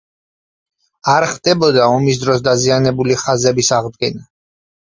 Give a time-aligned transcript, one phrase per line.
[1.15, 4.29] არ ხდებოდა ომის დროს დაზიანებული ხაზების აღდგენა.